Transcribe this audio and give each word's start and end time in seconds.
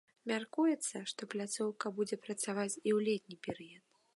Мяркуецца, 0.29 1.01
што 1.11 1.21
пляцоўка 1.33 1.85
будзе 1.99 2.15
працаваць 2.25 2.73
і 2.73 2.77
ў 2.77 2.99
летні 3.11 3.35
перыяд. 3.51 3.85